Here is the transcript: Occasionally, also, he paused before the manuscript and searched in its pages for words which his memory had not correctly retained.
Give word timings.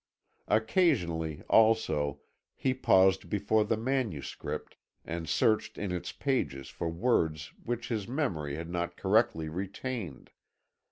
Occasionally, 0.47 1.43
also, 1.47 2.21
he 2.55 2.73
paused 2.73 3.29
before 3.29 3.63
the 3.63 3.77
manuscript 3.77 4.75
and 5.05 5.29
searched 5.29 5.77
in 5.77 5.91
its 5.91 6.11
pages 6.11 6.69
for 6.69 6.89
words 6.89 7.53
which 7.63 7.89
his 7.89 8.07
memory 8.07 8.55
had 8.55 8.71
not 8.71 8.97
correctly 8.97 9.47
retained. 9.47 10.31